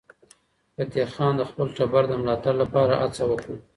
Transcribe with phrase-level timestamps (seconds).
[0.75, 3.55] فتح خان د خپل ټبر د ملاتړ لپاره هڅه وکړه.